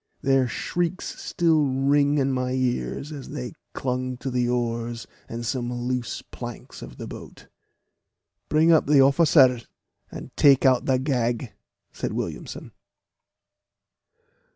[0.23, 5.71] Their shrieks still ring in my ears as they clung to the oars and some
[5.71, 7.45] loose planks of the boat.
[8.49, 9.61] "Bring up the officer,
[10.11, 11.53] and take out the gag,"
[11.91, 12.71] said Williamson.